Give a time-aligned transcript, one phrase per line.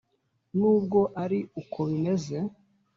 [0.57, 2.37] Nubwo ari uko bimeze